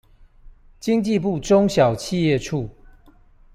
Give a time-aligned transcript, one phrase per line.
[0.79, 2.69] 經濟部中小企業處